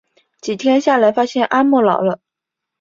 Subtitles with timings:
[0.41, 2.19] 几天下来才发现阿嬤老了